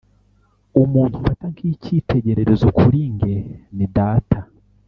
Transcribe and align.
umuntu 0.83 1.15
mfata 1.21 1.45
nk’ikitegererezo 1.53 2.67
kuri 2.77 2.99
nge 3.13 3.35
ni 3.75 3.85
data 3.97 4.39